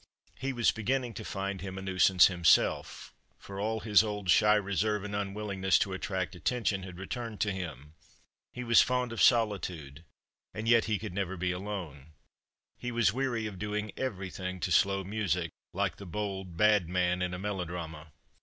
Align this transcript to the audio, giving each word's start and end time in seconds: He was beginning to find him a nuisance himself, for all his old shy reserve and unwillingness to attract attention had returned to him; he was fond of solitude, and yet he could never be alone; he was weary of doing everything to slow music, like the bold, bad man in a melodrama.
He 0.39 0.51
was 0.51 0.71
beginning 0.71 1.13
to 1.13 1.23
find 1.23 1.61
him 1.61 1.77
a 1.77 1.81
nuisance 1.83 2.25
himself, 2.25 3.13
for 3.37 3.59
all 3.59 3.81
his 3.81 4.01
old 4.01 4.31
shy 4.31 4.55
reserve 4.55 5.03
and 5.03 5.15
unwillingness 5.15 5.77
to 5.77 5.93
attract 5.93 6.33
attention 6.33 6.81
had 6.81 6.97
returned 6.97 7.39
to 7.41 7.51
him; 7.51 7.93
he 8.51 8.63
was 8.63 8.81
fond 8.81 9.13
of 9.13 9.21
solitude, 9.21 10.03
and 10.55 10.67
yet 10.67 10.85
he 10.85 10.97
could 10.97 11.13
never 11.13 11.37
be 11.37 11.51
alone; 11.51 12.13
he 12.79 12.91
was 12.91 13.13
weary 13.13 13.45
of 13.45 13.59
doing 13.59 13.91
everything 13.95 14.59
to 14.61 14.71
slow 14.71 15.03
music, 15.03 15.51
like 15.71 15.97
the 15.97 16.07
bold, 16.07 16.57
bad 16.57 16.89
man 16.89 17.21
in 17.21 17.31
a 17.35 17.37
melodrama. 17.37 18.11